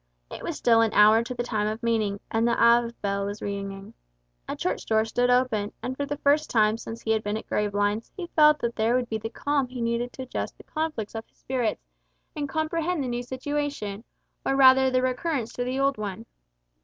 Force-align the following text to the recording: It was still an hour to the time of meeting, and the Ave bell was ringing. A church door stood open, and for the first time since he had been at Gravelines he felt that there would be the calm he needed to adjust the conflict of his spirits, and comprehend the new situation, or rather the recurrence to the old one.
It 0.31 0.41
was 0.41 0.57
still 0.57 0.81
an 0.81 0.93
hour 0.95 1.23
to 1.23 1.35
the 1.35 1.43
time 1.43 1.67
of 1.67 1.83
meeting, 1.83 2.19
and 2.31 2.47
the 2.47 2.59
Ave 2.59 2.93
bell 3.03 3.27
was 3.27 3.39
ringing. 3.39 3.93
A 4.47 4.55
church 4.55 4.83
door 4.87 5.05
stood 5.05 5.29
open, 5.29 5.73
and 5.83 5.95
for 5.95 6.07
the 6.07 6.17
first 6.17 6.49
time 6.49 6.77
since 6.79 7.03
he 7.03 7.11
had 7.11 7.21
been 7.23 7.37
at 7.37 7.45
Gravelines 7.45 8.11
he 8.17 8.25
felt 8.35 8.57
that 8.61 8.75
there 8.77 8.95
would 8.95 9.09
be 9.09 9.19
the 9.19 9.29
calm 9.29 9.67
he 9.67 9.79
needed 9.79 10.11
to 10.13 10.23
adjust 10.23 10.57
the 10.57 10.63
conflict 10.63 11.13
of 11.13 11.27
his 11.27 11.37
spirits, 11.37 11.85
and 12.35 12.49
comprehend 12.49 13.03
the 13.03 13.07
new 13.07 13.21
situation, 13.21 14.03
or 14.43 14.55
rather 14.55 14.89
the 14.89 15.03
recurrence 15.03 15.53
to 15.53 15.63
the 15.63 15.79
old 15.79 15.99
one. 15.99 16.25